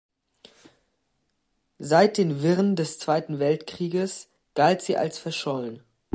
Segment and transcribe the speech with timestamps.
[1.77, 5.83] Seit den Wirren des Zweiten Weltkrieges galt sie als verschollen.